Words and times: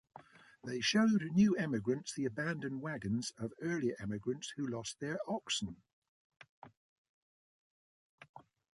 They 0.63 0.81
showed 0.81 1.21
new 1.35 1.55
emigrants 1.57 2.11
the 2.15 2.25
abandoned 2.25 2.81
wagons 2.81 3.33
of 3.37 3.53
earlier 3.61 3.95
emigrants 3.99 4.51
who 4.57 4.65
lost 4.67 4.99
their 4.99 5.19
oxen. 5.27 5.83